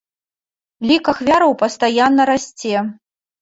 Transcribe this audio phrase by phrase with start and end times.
[0.91, 2.75] Лік ахвяраў пастаянна расце.